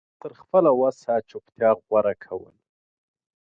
تر 0.21 0.31
خپله 0.41 0.69
وسه 0.81 1.11
چوپتيا 1.29 1.71
غوره 1.85 2.13
کول 2.23 2.53